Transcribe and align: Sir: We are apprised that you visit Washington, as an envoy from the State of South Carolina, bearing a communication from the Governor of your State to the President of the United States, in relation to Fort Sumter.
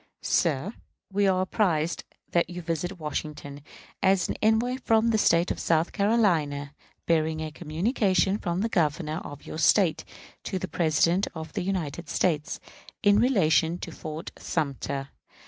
Sir: 0.23 0.73
We 1.13 1.27
are 1.27 1.43
apprised 1.43 2.05
that 2.31 2.49
you 2.49 2.63
visit 2.63 2.97
Washington, 2.97 3.61
as 4.01 4.27
an 4.29 4.35
envoy 4.41 4.77
from 4.83 5.11
the 5.11 5.19
State 5.19 5.51
of 5.51 5.59
South 5.59 5.91
Carolina, 5.91 6.73
bearing 7.05 7.39
a 7.39 7.51
communication 7.51 8.39
from 8.39 8.61
the 8.61 8.67
Governor 8.69 9.17
of 9.23 9.45
your 9.45 9.59
State 9.59 10.03
to 10.45 10.57
the 10.57 10.67
President 10.67 11.27
of 11.35 11.53
the 11.53 11.61
United 11.61 12.09
States, 12.09 12.59
in 13.03 13.19
relation 13.19 13.77
to 13.77 13.91
Fort 13.91 14.31
Sumter. 14.39 15.09